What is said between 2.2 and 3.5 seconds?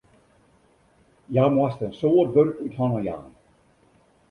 wurk út hannen jaan.